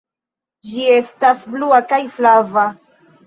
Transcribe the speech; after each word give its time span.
Ĝi 0.69 0.85
estas 0.93 1.43
blua 1.55 1.81
kaj 1.91 2.01
flava. 2.17 2.65